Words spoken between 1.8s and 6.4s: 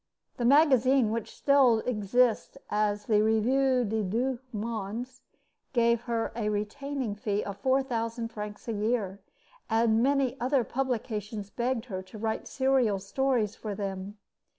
exists as the Revue des Deux Mondes gave her